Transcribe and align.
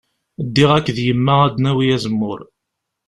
Ddiɣ 0.45 0.71
akked 0.77 0.97
yemma 1.05 1.33
ad 1.43 1.51
d-nawi 1.55 1.85
azemmur. 1.95 2.39